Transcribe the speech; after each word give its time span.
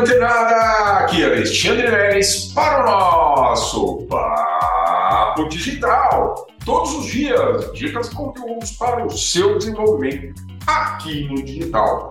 antenada! 0.00 1.04
Aqui 1.04 1.22
é 1.22 1.26
Alexandre 1.26 1.90
Neres 1.90 2.46
para 2.54 2.82
o 2.82 2.86
nosso 2.86 4.06
Papo 4.08 5.46
Digital. 5.48 6.46
Todos 6.64 6.94
os 6.94 7.06
dias, 7.06 7.70
dicas 7.74 8.08
e 8.08 8.14
conteúdos 8.14 8.72
para 8.72 9.04
o 9.04 9.10
seu 9.10 9.58
desenvolvimento 9.58 10.42
aqui 10.66 11.28
no 11.28 11.42
digital. 11.42 12.08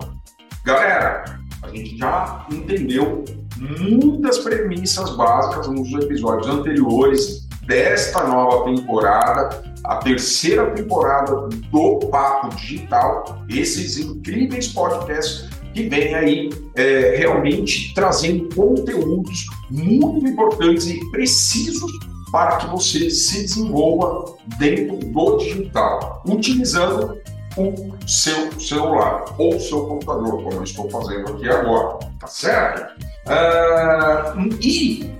Galera, 0.64 1.24
a 1.62 1.68
gente 1.68 1.96
já 1.96 2.46
entendeu 2.52 3.24
muitas 3.56 4.38
premissas 4.38 5.16
básicas 5.16 5.66
nos 5.66 5.92
episódios 5.92 6.46
anteriores 6.46 7.48
desta 7.66 8.22
nova 8.24 8.64
temporada, 8.64 9.62
a 9.84 9.96
terceira 9.96 10.70
temporada 10.70 11.48
do 11.48 11.98
Papo 12.08 12.54
Digital, 12.54 13.44
esses 13.48 13.98
incríveis 13.98 14.68
podcasts 14.68 15.49
que 15.74 15.88
vem 15.88 16.14
aí 16.14 16.50
é, 16.74 17.16
realmente 17.16 17.94
trazendo 17.94 18.54
conteúdos 18.54 19.46
muito 19.70 20.26
importantes 20.26 20.86
e 20.86 21.00
precisos 21.10 21.90
para 22.30 22.56
que 22.58 22.66
você 22.68 23.10
se 23.10 23.42
desenvolva 23.42 24.36
dentro 24.58 24.96
do 24.96 25.36
digital, 25.38 26.22
utilizando 26.26 27.18
o 27.56 27.94
seu 28.06 28.52
celular 28.60 29.24
ou 29.38 29.58
seu 29.58 29.84
computador, 29.86 30.42
como 30.42 30.52
eu 30.52 30.64
estou 30.64 30.88
fazendo 30.88 31.32
aqui 31.32 31.48
agora, 31.48 31.98
tá 32.18 32.26
certo? 32.26 33.00
Uh, 33.26 34.56
e 34.60 35.10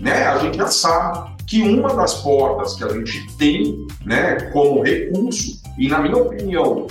né, 0.00 0.26
a 0.26 0.38
gente 0.38 0.58
já 0.58 0.66
sabe 0.66 1.36
que 1.46 1.62
uma 1.62 1.94
das 1.94 2.14
portas 2.16 2.76
que 2.76 2.84
a 2.84 2.88
gente 2.88 3.26
tem 3.38 3.86
né, 4.04 4.36
como 4.52 4.82
recurso, 4.82 5.62
e 5.78 5.88
na 5.88 6.00
minha 6.00 6.16
opinião, 6.16 6.88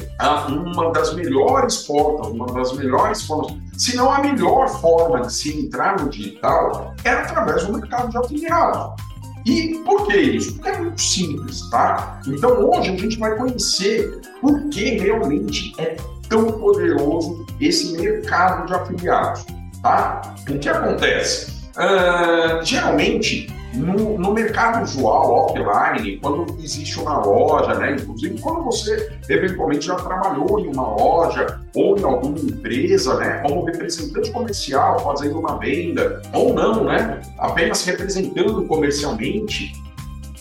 uma 0.49 0.91
das 0.91 1.13
melhores 1.13 1.79
portas, 1.79 2.27
uma 2.27 2.47
das 2.47 2.71
melhores 2.73 3.21
formas, 3.23 3.53
se 3.77 3.97
não 3.97 4.09
a 4.09 4.19
melhor 4.19 4.69
forma 4.79 5.21
de 5.21 5.33
se 5.33 5.59
entrar 5.59 5.99
no 5.99 6.09
digital, 6.09 6.95
é 7.03 7.09
através 7.09 7.65
do 7.65 7.73
mercado 7.73 8.09
de 8.09 8.17
afiliados. 8.17 9.03
E 9.45 9.75
por 9.85 10.07
que 10.07 10.17
isso? 10.17 10.55
Porque 10.55 10.69
é 10.69 10.77
muito 10.77 11.01
simples, 11.01 11.69
tá? 11.69 12.21
Então 12.27 12.69
hoje 12.69 12.91
a 12.91 12.97
gente 12.97 13.19
vai 13.19 13.35
conhecer 13.35 14.21
por 14.41 14.69
que 14.69 14.97
realmente 14.97 15.73
é 15.77 15.97
tão 16.29 16.51
poderoso 16.51 17.45
esse 17.59 17.97
mercado 17.97 18.67
de 18.67 18.73
afiliados, 18.73 19.45
tá? 19.81 20.35
O 20.49 20.59
que 20.59 20.69
acontece? 20.69 21.51
Uh, 21.77 22.63
geralmente 22.63 23.47
no, 23.73 24.17
no, 24.17 24.33
mercado 24.33 24.83
usual, 24.83 25.45
offline, 25.45 26.17
quando 26.17 26.57
existe 26.63 26.99
uma 26.99 27.19
loja, 27.19 27.75
né? 27.75 27.91
Inclusive 27.93 28.39
quando 28.39 28.63
você 28.63 29.11
eventualmente 29.29 29.85
já 29.85 29.95
trabalhou 29.95 30.59
em 30.59 30.67
uma 30.67 30.95
loja 30.95 31.59
ou 31.75 31.97
em 31.97 32.03
alguma 32.03 32.39
empresa, 32.39 33.17
né? 33.17 33.41
Como 33.45 33.65
representante 33.65 34.31
comercial, 34.31 34.99
fazendo 34.99 35.39
uma 35.39 35.57
venda, 35.59 36.21
ou 36.33 36.53
não, 36.53 36.85
né? 36.85 37.21
Apenas 37.37 37.83
representando 37.85 38.65
comercialmente, 38.67 39.73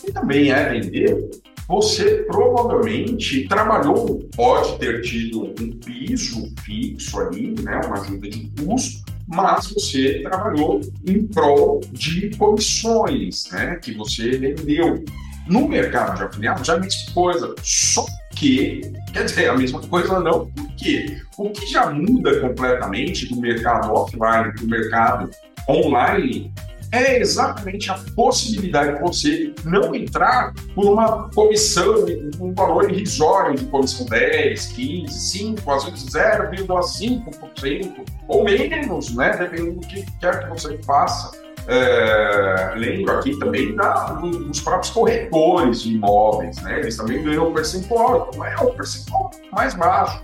e 0.06 0.12
também 0.12 0.52
é 0.52 0.68
vender, 0.68 1.28
você 1.68 2.24
provavelmente 2.28 3.48
trabalhou, 3.48 4.20
pode 4.36 4.78
ter 4.78 5.02
tido 5.02 5.46
um 5.60 5.72
piso 5.84 6.52
fixo 6.64 7.18
ali, 7.18 7.54
né? 7.60 7.80
Uma 7.86 8.00
ajuda 8.00 8.28
de 8.28 8.50
custo, 8.64 9.04
mas 9.26 9.68
você 9.72 10.20
trabalhou 10.22 10.80
em 11.06 11.26
prol 11.26 11.80
de 11.92 12.30
comissões, 12.36 13.44
né, 13.50 13.76
que 13.76 13.92
você 13.92 14.30
vendeu. 14.38 15.04
No 15.46 15.68
mercado 15.68 16.16
de 16.16 16.24
afiliados 16.24 16.66
já 16.66 16.74
é 16.74 16.76
a 16.76 16.80
mesma 16.80 17.12
coisa, 17.14 17.54
só 17.62 18.04
que, 18.34 18.80
quer 19.12 19.24
dizer, 19.24 19.48
a 19.48 19.56
mesma 19.56 19.80
coisa 19.80 20.18
não, 20.18 20.50
porque 20.50 21.18
o 21.38 21.50
que 21.50 21.66
já 21.66 21.90
muda 21.90 22.40
completamente 22.40 23.28
do 23.28 23.40
mercado 23.40 23.92
offline 23.92 24.52
para 24.52 24.64
o 24.64 24.66
mercado 24.66 25.30
online 25.68 26.52
é 26.92 27.18
exatamente 27.18 27.90
a 27.90 27.98
possibilidade 28.14 28.94
de 28.94 29.00
você 29.00 29.54
não 29.64 29.94
entrar 29.94 30.52
por 30.74 30.86
uma 30.86 31.28
comissão, 31.30 32.06
um 32.40 32.54
valor 32.54 32.90
irrisório 32.90 33.56
de 33.56 33.64
comissão 33.66 34.06
10, 34.06 34.66
15, 34.66 35.12
5, 35.12 35.70
às 35.70 35.84
vezes 35.84 36.06
0,5% 36.06 38.04
ou 38.28 38.44
menos, 38.44 39.14
né? 39.14 39.36
Dependendo 39.36 39.80
do 39.80 39.86
que 39.86 40.04
quer 40.20 40.44
que 40.44 40.48
você 40.48 40.78
faça. 40.78 41.30
É, 41.68 42.74
lembro 42.76 43.18
aqui 43.18 43.36
também 43.40 43.74
da, 43.74 44.12
dos 44.12 44.60
próprios 44.60 44.90
corretores 44.90 45.82
de 45.82 45.94
imóveis, 45.94 46.62
né? 46.62 46.78
Eles 46.78 46.96
também 46.96 47.22
ganham 47.24 47.48
um 47.48 47.54
percentual, 47.54 48.30
não 48.36 48.44
é 48.44 48.56
um 48.60 48.70
percentual 48.70 49.32
mais 49.52 49.74
baixo. 49.74 50.22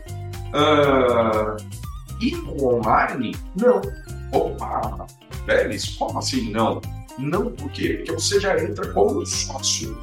Uh, 0.54 1.56
e 2.20 2.31
no 2.37 2.76
online, 2.76 3.34
não. 3.60 3.82
Opa, 4.32 5.06
Vélez, 5.47 5.91
como 5.97 6.19
assim 6.19 6.50
não? 6.50 6.80
Não 7.19 7.53
por 7.53 7.70
quê? 7.72 7.94
Porque 7.98 8.12
você 8.12 8.41
já 8.41 8.58
entra 8.62 8.91
como 8.92 9.25
sócio. 9.26 9.97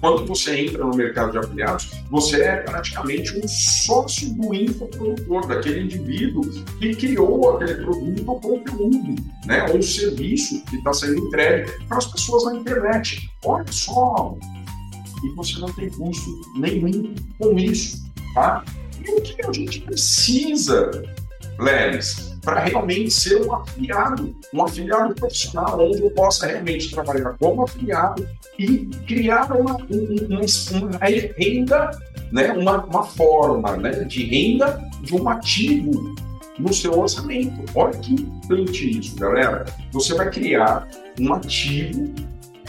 Quando 0.00 0.26
você 0.26 0.60
entra 0.60 0.84
no 0.84 0.94
mercado 0.94 1.32
de 1.32 1.38
afiliados, 1.38 1.90
você 2.10 2.42
é 2.42 2.56
praticamente 2.58 3.38
um 3.38 3.48
sócio 3.48 4.32
do 4.34 4.54
infoprodutor, 4.54 5.46
daquele 5.46 5.80
indivíduo 5.80 6.42
que 6.78 6.94
criou 6.94 7.56
aquele 7.56 7.82
produto 7.82 8.22
ou 8.26 8.40
conteúdo, 8.40 9.16
né? 9.46 9.64
ou 9.72 9.82
serviço 9.82 10.62
que 10.66 10.76
está 10.76 10.92
sendo 10.92 11.26
entregue 11.26 11.72
para 11.88 11.98
as 11.98 12.06
pessoas 12.06 12.44
na 12.44 12.56
internet. 12.56 13.28
Olha 13.44 13.64
só, 13.72 14.36
e 15.24 15.34
você 15.34 15.58
não 15.58 15.72
tem 15.72 15.88
custo 15.90 16.30
nenhum 16.56 17.14
com 17.38 17.58
isso. 17.58 18.04
Tá? 18.34 18.62
E 19.04 19.10
o 19.10 19.22
que 19.22 19.46
a 19.46 19.52
gente 19.52 19.80
precisa, 19.80 20.90
Lelis? 21.58 22.35
Para 22.46 22.60
realmente 22.60 23.10
ser 23.10 23.44
um 23.44 23.52
afiliado, 23.52 24.36
um 24.54 24.62
afiliado 24.62 25.12
profissional, 25.16 25.80
onde 25.80 26.00
eu 26.00 26.10
possa 26.12 26.46
realmente 26.46 26.92
trabalhar 26.92 27.36
como 27.40 27.64
afiliado 27.64 28.24
e 28.56 28.86
criar 29.04 29.50
uma, 29.50 29.76
uma, 29.76 30.40
uma 30.70 30.98
renda, 31.36 31.90
né, 32.30 32.52
uma, 32.52 32.84
uma 32.84 33.02
forma 33.02 33.76
né, 33.76 33.90
de 34.04 34.24
renda 34.26 34.80
de 35.02 35.16
um 35.16 35.28
ativo 35.28 36.14
no 36.56 36.72
seu 36.72 36.96
orçamento. 36.96 37.64
Olha 37.74 37.98
que 37.98 38.12
importante 38.12 38.96
isso, 38.96 39.16
galera. 39.16 39.64
Você 39.90 40.14
vai 40.14 40.30
criar 40.30 40.86
um 41.18 41.34
ativo 41.34 42.14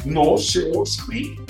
no 0.04 0.40
seu 0.40 0.72
orçamento 0.72 1.47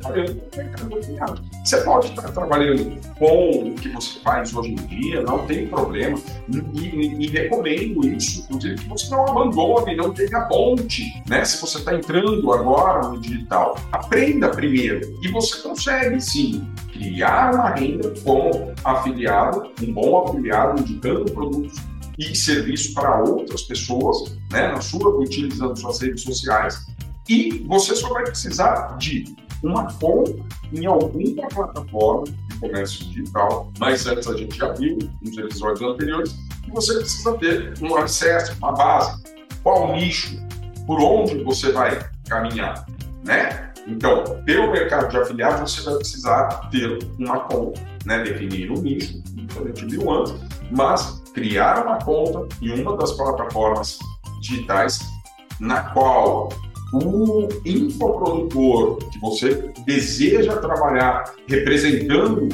trabalhando 0.00 0.42
mercado. 0.56 1.42
Você 1.64 1.76
pode 1.78 2.08
estar 2.08 2.30
trabalhando 2.32 3.00
com 3.18 3.68
o 3.68 3.74
que 3.74 3.88
você 3.88 4.18
faz 4.20 4.54
hoje 4.54 4.70
em 4.70 4.74
dia, 4.74 5.22
não 5.22 5.46
tem 5.46 5.66
problema. 5.66 6.18
E, 6.48 6.78
e, 6.78 7.24
e 7.24 7.26
recomendo 7.28 8.06
isso, 8.06 8.40
inclusive, 8.40 8.76
que 8.76 8.88
você 8.88 9.10
não 9.10 9.26
abandone, 9.26 9.96
não 9.96 10.12
tenha 10.12 10.42
ponte. 10.42 11.22
Né? 11.28 11.44
Se 11.44 11.60
você 11.60 11.78
está 11.78 11.94
entrando 11.94 12.52
agora 12.52 13.08
no 13.08 13.20
digital, 13.20 13.78
aprenda 13.92 14.48
primeiro. 14.50 15.18
E 15.22 15.28
você 15.28 15.60
consegue 15.60 16.20
sim 16.20 16.66
criar 16.92 17.54
uma 17.54 17.70
renda 17.70 18.12
com 18.24 18.72
afiliado, 18.84 19.70
um 19.82 19.92
bom 19.92 20.24
afiliado, 20.24 20.80
indicando 20.80 21.30
produtos 21.32 21.76
e 22.18 22.34
serviços 22.34 22.94
para 22.94 23.22
outras 23.22 23.62
pessoas, 23.62 24.36
né, 24.50 24.68
na 24.68 24.80
sua, 24.80 25.20
utilizando 25.20 25.78
suas 25.78 26.00
redes 26.00 26.22
sociais. 26.22 26.86
E 27.28 27.64
você 27.66 27.94
só 27.94 28.08
vai 28.08 28.24
precisar 28.24 28.96
de 28.98 29.36
uma 29.62 29.92
conta 29.94 30.34
em 30.72 30.86
alguma 30.86 31.48
plataforma 31.48 32.24
de 32.24 32.58
comércio 32.58 33.04
digital, 33.06 33.72
mas 33.78 34.06
antes 34.06 34.28
a 34.28 34.36
gente 34.36 34.56
já 34.56 34.72
viu 34.72 34.98
nos 35.22 35.36
episódios 35.36 35.82
anteriores 35.82 36.36
que 36.62 36.70
você 36.70 36.94
precisa 36.94 37.32
ter 37.38 37.74
um 37.80 37.96
acesso, 37.96 38.56
uma 38.58 38.72
base, 38.72 39.22
qual 39.62 39.94
nicho, 39.94 40.36
por 40.86 41.00
onde 41.00 41.42
você 41.42 41.72
vai 41.72 41.98
caminhar, 42.28 42.86
né? 43.24 43.72
Então, 43.86 44.24
pelo 44.44 44.72
mercado 44.72 45.08
de 45.08 45.16
afiliados, 45.16 45.72
você 45.72 45.82
vai 45.82 45.98
precisar 45.98 46.68
ter 46.70 46.98
uma 47.18 47.40
conta, 47.40 47.80
né? 48.04 48.22
definir 48.24 48.70
um 48.70 48.82
nicho, 48.82 49.22
como 49.54 49.66
a 49.66 49.68
gente 49.68 49.86
viu 49.86 50.10
antes, 50.10 50.34
mas 50.72 51.22
criar 51.32 51.84
uma 51.84 51.98
conta 51.98 52.48
em 52.60 52.80
uma 52.80 52.96
das 52.96 53.12
plataformas 53.12 53.98
digitais 54.40 54.98
na 55.60 55.80
qual 55.90 56.48
o 56.98 57.48
infoprodutor 57.64 58.96
que 59.10 59.20
você 59.20 59.70
deseja 59.84 60.56
trabalhar 60.56 61.32
representando 61.46 62.48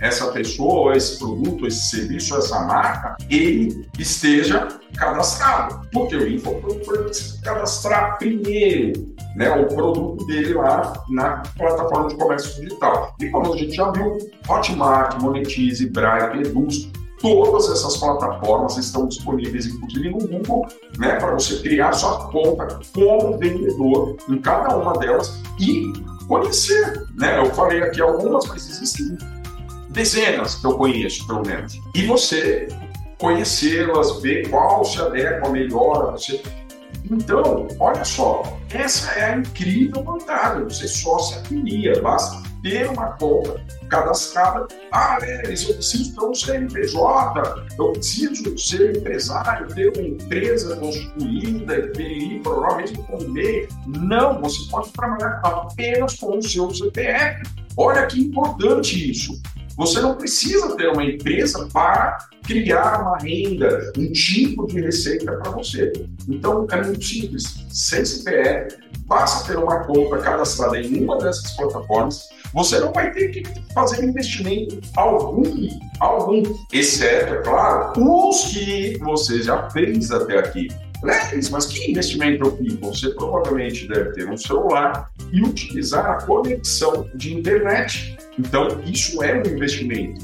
essa 0.00 0.28
pessoa, 0.32 0.96
esse 0.96 1.18
produto, 1.18 1.66
esse 1.66 1.90
serviço, 1.90 2.34
essa 2.36 2.60
marca, 2.60 3.16
ele 3.28 3.86
esteja 3.98 4.68
cadastrado. 4.96 5.86
Porque 5.92 6.16
o 6.16 6.28
infoprodutor 6.28 7.04
precisa 7.04 7.40
cadastrar 7.42 8.18
primeiro 8.18 9.14
né, 9.36 9.50
o 9.50 9.66
produto 9.66 10.26
dele 10.26 10.54
lá 10.54 10.92
na 11.10 11.42
plataforma 11.56 12.08
de 12.08 12.16
comércio 12.16 12.62
digital. 12.62 13.14
E 13.20 13.28
como 13.28 13.52
a 13.52 13.56
gente 13.56 13.74
já 13.74 13.90
viu, 13.90 14.18
Hotmart, 14.48 15.20
Monetize, 15.20 15.86
Bright, 15.90 16.38
Eduz, 16.38 16.90
Todas 17.20 17.70
essas 17.70 17.98
plataformas 17.98 18.78
estão 18.78 19.06
disponíveis, 19.06 19.66
inclusive 19.66 20.10
no 20.10 20.26
Google, 20.26 20.66
né, 20.98 21.16
para 21.16 21.34
você 21.34 21.56
criar 21.60 21.92
sua 21.92 22.30
conta 22.30 22.80
como 22.94 23.36
vendedor 23.36 24.16
em 24.28 24.38
cada 24.38 24.76
uma 24.76 24.94
delas 24.94 25.38
e 25.58 25.92
conhecer. 26.26 27.06
Né? 27.14 27.38
Eu 27.38 27.46
falei 27.54 27.82
aqui 27.82 28.00
algumas, 28.00 28.46
mas 28.46 28.68
existem 28.68 29.18
dezenas 29.90 30.54
que 30.54 30.66
eu 30.66 30.78
conheço, 30.78 31.26
pelo 31.26 31.46
menos. 31.46 31.78
E 31.94 32.06
você 32.06 32.68
conhecê-las, 33.18 34.22
ver 34.22 34.48
qual 34.48 34.82
se 34.84 35.00
adequa 35.00 35.50
melhor 35.50 36.12
você. 36.12 36.42
Então, 37.10 37.68
olha 37.78 38.04
só, 38.04 38.42
essa 38.72 39.10
é 39.12 39.34
a 39.34 39.36
incrível 39.36 40.02
vantagem. 40.02 40.64
Você 40.64 40.88
só 40.88 41.18
se 41.18 41.38
afilia, 41.38 42.00
basta 42.00 42.49
ter 42.62 42.88
uma 42.88 43.12
conta 43.12 43.60
cadastrada. 43.88 44.66
Ah, 44.92 45.18
é, 45.22 45.42
eu 45.42 45.74
preciso 45.74 46.14
ter 46.14 46.24
um 46.24 46.34
CNPJ, 46.34 47.66
eu 47.78 47.92
preciso 47.92 48.58
ser 48.58 48.96
empresário, 48.96 49.66
ter 49.74 49.92
uma 49.96 50.06
empresa 50.06 50.76
constituída, 50.76 51.92
ir 51.98 52.40
provavelmente 52.42 52.94
com 53.02 53.18
e-mail. 53.18 53.68
Não, 53.86 54.40
você 54.40 54.70
pode 54.70 54.90
trabalhar 54.92 55.40
apenas 55.42 56.14
com 56.16 56.38
o 56.38 56.42
seu 56.42 56.70
CPF. 56.74 57.42
Olha 57.76 58.06
que 58.06 58.20
importante 58.20 59.10
isso. 59.10 59.40
Você 59.76 59.98
não 60.00 60.14
precisa 60.14 60.76
ter 60.76 60.88
uma 60.88 61.02
empresa 61.02 61.66
para 61.72 62.28
criar 62.42 63.00
uma 63.00 63.16
renda, 63.16 63.90
um 63.96 64.12
tipo 64.12 64.66
de 64.66 64.80
receita 64.80 65.32
para 65.32 65.50
você. 65.52 65.92
Então, 66.28 66.66
é 66.70 66.82
muito 66.84 67.02
simples. 67.02 67.64
Sem 67.70 68.04
CPF, 68.04 68.76
basta 69.06 69.50
ter 69.50 69.58
uma 69.58 69.84
conta 69.84 70.18
cadastrada 70.18 70.78
em 70.78 71.02
uma 71.02 71.16
dessas 71.18 71.52
plataformas. 71.52 72.28
Você 72.52 72.80
não 72.80 72.92
vai 72.92 73.12
ter 73.12 73.28
que 73.28 73.42
fazer 73.72 74.04
investimento 74.04 74.80
algum, 74.96 75.42
algum, 76.00 76.42
exceto, 76.72 77.34
é 77.34 77.42
claro, 77.42 77.92
os 77.96 78.44
que 78.44 78.98
você 78.98 79.42
já 79.42 79.70
fez 79.70 80.10
até 80.10 80.38
aqui. 80.38 80.68
Leves, 81.02 81.48
mas 81.48 81.66
que 81.66 81.90
investimento 81.90 82.44
eu 82.44 82.56
fiz? 82.58 82.74
Você 82.74 83.10
provavelmente 83.14 83.88
deve 83.88 84.12
ter 84.12 84.28
um 84.28 84.36
celular 84.36 85.10
e 85.32 85.42
utilizar 85.42 86.04
a 86.04 86.26
conexão 86.26 87.08
de 87.14 87.34
internet. 87.34 88.18
Então, 88.38 88.68
isso 88.84 89.22
é 89.22 89.36
um 89.36 89.46
investimento. 89.46 90.20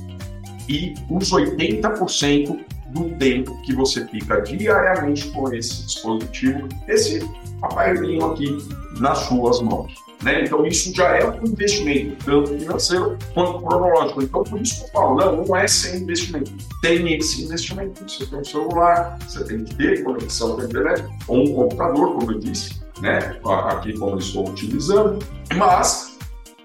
E 0.69 0.93
os 1.08 1.31
80% 1.32 2.58
do 2.96 3.10
tempo 3.16 3.60
que 3.62 3.75
você 3.75 4.06
fica 4.06 4.40
diariamente 4.40 5.28
com 5.28 5.52
esse 5.52 5.84
dispositivo, 5.84 6.69
esse 6.88 7.20
aparelhinho 7.62 8.25
aqui 8.26 8.56
nas 8.98 9.19
suas 9.19 9.60
mãos. 9.60 9.93
Né? 10.22 10.44
Então, 10.44 10.66
isso 10.66 10.94
já 10.94 11.16
é 11.16 11.28
um 11.28 11.44
investimento, 11.44 12.25
tanto 12.25 12.58
financeiro 12.58 13.19
quanto 13.34 13.60
cronológico. 13.60 14.22
Então, 14.22 14.43
por 14.44 14.60
isso 14.60 14.76
que 14.78 14.84
eu 14.84 14.88
falo, 14.88 15.16
não, 15.16 15.44
não 15.44 15.56
é 15.56 15.66
sem 15.69 16.00
investimento. 16.00 16.50
Tem 16.81 17.14
esse 17.14 17.44
investimento. 17.44 18.02
Você 18.08 18.25
tem 18.25 18.38
um 18.38 18.44
celular, 18.44 19.19
você 19.20 19.44
tem 19.44 19.64
que 19.64 19.75
ter 19.75 20.02
conexão 20.02 20.56
com 20.56 20.62
a 20.62 20.64
internet, 20.64 21.04
ou 21.28 21.48
um 21.48 21.54
computador, 21.54 22.14
como 22.14 22.32
eu 22.32 22.38
disse, 22.38 22.81
né? 23.00 23.38
aqui 23.69 23.93
como 23.98 24.12
eu 24.12 24.19
estou 24.19 24.48
utilizando, 24.48 25.19
mas 25.54 26.16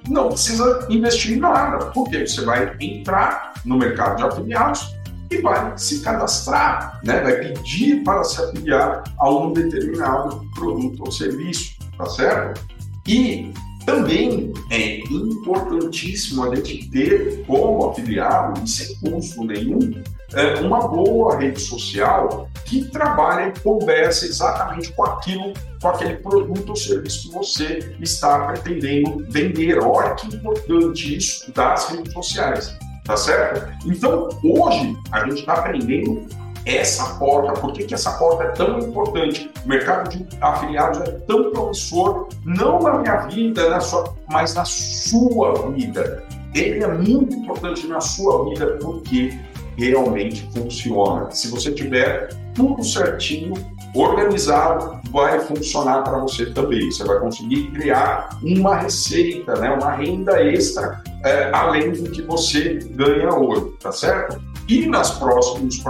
não 0.08 0.30
precisa 0.30 0.88
investir 0.90 1.34
em 1.34 1.40
nada, 1.40 1.88
porque 1.88 2.26
você 2.26 2.44
vai 2.46 2.76
entrar 2.80 3.54
no 3.66 3.78
mercado 3.78 4.16
de 4.16 4.24
afiliados 4.24 4.96
e 5.32 5.42
vai 5.42 5.78
se 5.78 6.02
cadastrar, 6.02 7.00
né? 7.04 7.22
vai 7.22 7.36
pedir 7.36 8.04
para 8.04 8.24
se 8.24 8.42
afiliar 8.42 9.04
a 9.18 9.30
um 9.30 9.54
determinado 9.54 10.46
produto 10.54 11.04
ou 11.06 11.12
serviço, 11.12 11.76
tá 11.98 12.06
certo? 12.06 12.62
E 13.08 13.54
também 13.86 14.54
é 14.70 15.00
importantíssimo 15.00 16.44
a 16.44 16.56
gente 16.56 16.90
ter 16.90 17.44
como 17.48 17.90
afiliado, 17.90 18.62
e 18.64 18.70
sem 18.70 18.96
custo 18.98 19.44
nenhum, 19.44 20.04
é, 20.34 20.62
uma 20.62 20.88
boa 20.88 21.38
rede 21.38 21.60
social 21.60 22.50
que 22.66 22.86
trabalhe 22.86 23.50
e 23.50 23.60
converse 23.60 24.28
exatamente 24.28 24.94
com 24.94 25.04
aquilo, 25.04 25.54
com 25.82 25.88
aquele 25.90 26.16
produto 26.18 26.70
ou 26.70 26.76
serviço 26.76 27.28
que 27.28 27.34
você 27.34 27.96
está 28.00 28.48
pretendendo 28.48 29.26
vender. 29.30 29.80
Olha 29.80 30.14
que 30.16 30.28
importante 30.36 31.18
isso 31.18 31.52
das 31.52 31.90
redes 31.90 32.14
sociais, 32.14 32.78
tá 33.12 33.18
certo? 33.18 33.68
Então, 33.86 34.30
hoje, 34.42 34.98
a 35.12 35.26
gente 35.26 35.40
está 35.40 35.54
aprendendo 35.54 36.26
essa 36.66 37.16
porta, 37.16 37.60
por 37.60 37.74
que, 37.74 37.84
que 37.84 37.94
essa 37.94 38.12
porta 38.12 38.44
é 38.44 38.48
tão 38.52 38.80
importante? 38.80 39.52
O 39.66 39.68
mercado 39.68 40.10
de 40.10 40.26
afiliados 40.40 41.02
é 41.02 41.12
tão 41.28 41.52
promissor, 41.52 42.30
não 42.46 42.80
na 42.80 43.00
minha 43.00 43.18
vida, 43.28 43.70
na 43.70 43.82
sua, 43.82 44.16
mas 44.30 44.54
na 44.54 44.64
sua 44.64 45.72
vida. 45.72 46.24
Ele 46.54 46.84
é 46.84 46.88
muito 46.88 47.36
importante 47.36 47.86
na 47.88 48.00
sua 48.00 48.50
vida 48.50 48.78
porque 48.82 49.38
realmente 49.78 50.50
funciona. 50.54 51.30
Se 51.32 51.50
você 51.50 51.72
tiver 51.72 52.30
tudo 52.54 52.84
certinho, 52.84 53.54
organizado, 53.94 55.02
vai 55.12 55.40
funcionar 55.40 56.04
para 56.04 56.18
você 56.20 56.46
também. 56.48 56.90
Você 56.92 57.04
vai 57.04 57.20
conseguir 57.20 57.72
criar 57.72 58.30
uma 58.42 58.76
receita, 58.76 59.56
né? 59.56 59.70
uma 59.72 59.92
renda 59.92 60.42
extra, 60.42 61.02
é, 61.24 61.50
além 61.54 61.92
do 61.92 62.10
que 62.10 62.22
você 62.22 62.80
ganha 62.92 63.34
hoje, 63.34 63.72
tá 63.80 63.92
certo? 63.92 64.42
E 64.68 64.86
nas 64.88 65.12
próximos, 65.12 65.84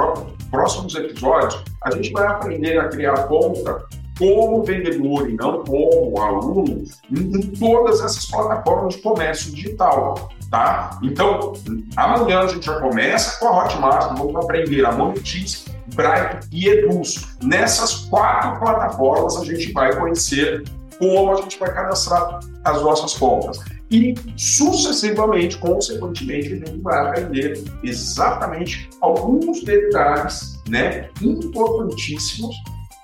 próximos 0.49 0.95
episódios, 0.95 1.63
a 1.83 1.91
gente 1.91 2.11
vai 2.11 2.27
aprender 2.27 2.79
a 2.79 2.89
criar 2.89 3.27
conta 3.27 3.85
como 4.17 4.63
vendedor 4.63 5.29
e 5.29 5.33
não 5.33 5.63
como 5.63 6.21
aluno 6.21 6.83
em 7.09 7.41
todas 7.59 8.01
essas 8.01 8.25
plataformas 8.27 8.95
de 8.95 9.01
comércio 9.01 9.51
digital, 9.51 10.29
tá? 10.49 10.99
Então, 11.01 11.53
amanhã 11.95 12.41
a 12.41 12.47
gente 12.47 12.65
já 12.65 12.79
começa 12.79 13.39
com 13.39 13.47
a 13.47 13.63
Hotmart, 13.63 14.15
vamos 14.17 14.35
aprender 14.35 14.85
a 14.85 14.91
Monetize, 14.91 15.65
Bright 15.95 16.47
e 16.51 16.67
Eduz. 16.67 17.35
Nessas 17.41 18.05
quatro 18.05 18.59
plataformas 18.59 19.37
a 19.37 19.45
gente 19.45 19.71
vai 19.71 19.95
conhecer 19.95 20.63
como 20.99 21.31
a 21.31 21.41
gente 21.41 21.57
vai 21.57 21.73
cadastrar 21.73 22.39
as 22.63 22.81
nossas 22.81 23.13
contas. 23.15 23.59
E 23.91 24.15
sucessivamente, 24.37 25.57
consequentemente, 25.57 26.53
a 26.53 26.55
gente 26.55 26.79
vai 26.79 27.09
aprender 27.09 27.61
exatamente 27.83 28.89
alguns 29.01 29.63
detalhes 29.65 30.61
né, 30.69 31.09
importantíssimos, 31.21 32.55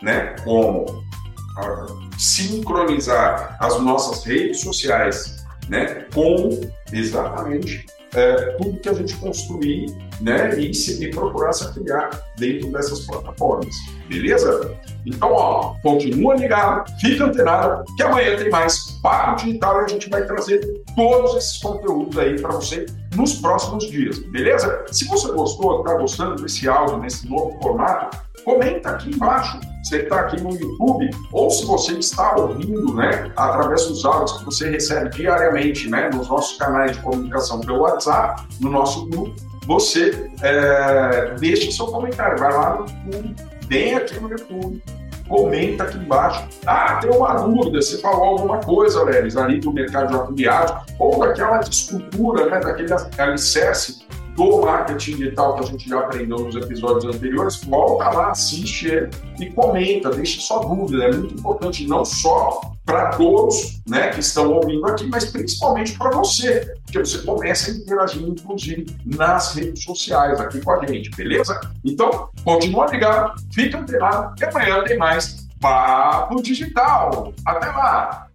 né, 0.01 0.33
como 0.45 0.83
uh, 0.83 2.17
sincronizar 2.17 3.57
as 3.59 3.81
nossas 3.81 4.23
redes 4.23 4.61
sociais 4.61 5.45
né, 5.67 6.05
com 6.13 6.61
exatamente 6.93 7.85
é, 8.15 8.35
tudo 8.57 8.79
que 8.79 8.89
a 8.89 8.93
gente 8.93 9.15
construir 9.17 9.95
né, 10.21 10.59
e, 10.59 10.73
se, 10.73 11.03
e 11.03 11.09
procurar 11.11 11.53
se 11.53 11.65
afiliar 11.65 12.09
dentro 12.37 12.71
dessas 12.71 13.01
plataformas. 13.01 13.75
Beleza? 14.07 14.75
Então, 15.05 15.31
ó, 15.31 15.75
continua 15.81 16.35
ligado, 16.35 16.89
fica 16.99 17.25
antenado, 17.25 17.83
que 17.95 18.03
amanhã 18.03 18.35
tem 18.35 18.49
mais 18.49 18.77
Papo 19.01 19.43
Digital 19.43 19.81
e 19.81 19.85
a 19.85 19.87
gente 19.87 20.09
vai 20.09 20.25
trazer 20.25 20.83
todos 20.95 21.35
esses 21.35 21.57
conteúdos 21.57 22.17
aí 22.17 22.39
para 22.41 22.51
você 22.51 22.85
nos 23.15 23.35
próximos 23.35 23.89
dias, 23.89 24.19
beleza? 24.31 24.85
Se 24.91 25.05
você 25.07 25.31
gostou, 25.31 25.79
está 25.79 25.95
gostando 25.95 26.41
desse 26.41 26.67
áudio, 26.67 26.97
nesse 26.97 27.27
novo 27.27 27.57
formato, 27.61 28.17
comenta 28.47 28.91
aqui 28.91 29.13
embaixo. 29.13 29.59
Você 29.83 29.97
está 30.03 30.21
aqui 30.21 30.41
no 30.41 30.51
YouTube, 30.51 31.09
ou 31.33 31.51
se 31.51 31.65
você 31.65 31.93
está 31.93 32.35
ouvindo, 32.37 32.93
né, 32.93 33.31
através 33.35 33.85
dos 33.85 34.05
áudios 34.05 34.37
que 34.37 34.45
você 34.45 34.69
recebe 34.69 35.09
diariamente, 35.09 35.89
né, 35.89 36.09
nos 36.13 36.29
nossos 36.29 36.57
canais 36.57 36.93
de 36.93 37.03
comunicação 37.03 37.59
pelo 37.59 37.81
WhatsApp, 37.81 38.47
no 38.61 38.69
nosso 38.69 39.05
grupo, 39.07 39.35
você 39.65 40.31
é, 40.41 41.35
deixe 41.39 41.71
seu 41.73 41.87
comentário. 41.87 42.37
Vai 42.37 42.53
lá 42.53 42.75
no 42.75 43.13
YouTube, 43.13 43.35
vem 43.67 43.95
aqui 43.95 44.19
no 44.19 44.29
YouTube, 44.29 44.83
comenta 45.27 45.83
aqui 45.83 45.97
embaixo. 45.97 46.47
Ah, 46.65 46.99
tem 47.01 47.11
uma 47.11 47.33
dúvida, 47.33 47.81
você 47.81 47.97
falou 47.97 48.23
alguma 48.23 48.59
coisa, 48.59 49.03
Leris, 49.03 49.35
ali 49.35 49.59
do 49.59 49.73
mercado 49.73 50.09
de 50.09 50.15
afiliados, 50.15 50.93
ou 50.97 51.19
daquela 51.19 51.59
estrutura, 51.59 52.49
né, 52.49 52.59
daquele 52.61 52.93
alicerce 53.17 54.07
do 54.37 54.61
marketing 54.61 55.17
digital 55.17 55.55
que 55.55 55.63
a 55.63 55.65
gente 55.65 55.89
já 55.89 55.99
aprendeu 55.99 56.37
nos 56.37 56.55
episódios 56.55 57.03
anteriores, 57.03 57.61
volta 57.63 58.07
lá, 58.11 58.29
assiste 58.29 58.87
ele 58.87 59.09
e 59.39 59.49
comenta, 59.49 60.11
deixe 60.11 60.39
sua 60.39 60.59
dúvida. 60.59 61.05
É 61.05 61.11
muito 61.11 61.33
importante, 61.33 61.87
não 61.87 62.05
só 62.05 62.61
para 62.85 63.09
todos 63.09 63.81
né, 63.87 64.09
que 64.09 64.19
estão 64.19 64.53
ouvindo 64.53 64.85
aqui, 64.85 65.07
mas 65.07 65.25
principalmente 65.25 65.97
para 65.97 66.11
você, 66.11 66.73
porque 66.83 66.99
você 66.99 67.17
começa 67.25 67.71
a 67.71 67.73
interagir, 67.73 68.21
inclusive, 68.21 68.85
nas 69.03 69.55
redes 69.55 69.83
sociais 69.83 70.39
aqui 70.39 70.61
com 70.61 70.71
a 70.71 70.85
gente, 70.85 71.09
beleza? 71.09 71.59
Então, 71.83 72.29
continua 72.45 72.85
ligado, 72.85 73.41
fica 73.51 73.79
antenado, 73.79 74.35
e 74.39 74.45
amanhã 74.45 74.83
tem 74.83 74.97
mais 74.97 75.47
Papo 75.59 76.41
Digital. 76.41 77.33
Até 77.45 77.67
lá! 77.67 78.25